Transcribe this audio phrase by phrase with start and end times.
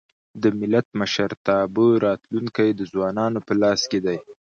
[0.41, 4.17] د ملت د مشرتابه راتلونکی د ځوانانو په لاس کي دی.